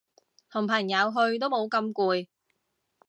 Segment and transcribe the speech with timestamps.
[0.49, 2.25] 同朋友去都冇咁攰